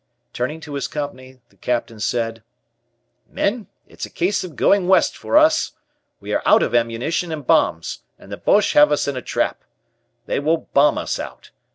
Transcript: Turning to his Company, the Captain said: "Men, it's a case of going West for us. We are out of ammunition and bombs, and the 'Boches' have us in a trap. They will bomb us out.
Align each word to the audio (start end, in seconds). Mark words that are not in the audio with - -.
Turning 0.33 0.59
to 0.59 0.73
his 0.73 0.87
Company, 0.87 1.41
the 1.49 1.55
Captain 1.55 1.99
said: 1.99 2.41
"Men, 3.29 3.67
it's 3.85 4.03
a 4.03 4.09
case 4.09 4.43
of 4.43 4.55
going 4.55 4.87
West 4.87 5.15
for 5.15 5.37
us. 5.37 5.73
We 6.19 6.33
are 6.33 6.41
out 6.43 6.63
of 6.63 6.73
ammunition 6.73 7.31
and 7.31 7.45
bombs, 7.45 7.99
and 8.17 8.31
the 8.31 8.37
'Boches' 8.37 8.73
have 8.73 8.91
us 8.91 9.07
in 9.07 9.15
a 9.15 9.21
trap. 9.21 9.63
They 10.25 10.39
will 10.39 10.67
bomb 10.73 10.97
us 10.97 11.19
out. 11.19 11.51